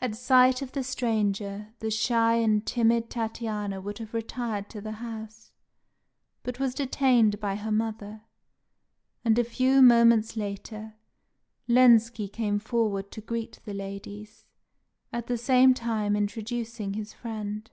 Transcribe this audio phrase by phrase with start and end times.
[0.00, 4.92] At sight of the stranger, the shy and timid Tatiana would have retired to the
[4.92, 5.50] house,
[6.42, 8.22] but was detained by her mother;
[9.26, 10.94] and a few moments later,
[11.68, 14.46] Lenski came forward to greet the ladies,
[15.12, 17.70] at the same time introducing his friend.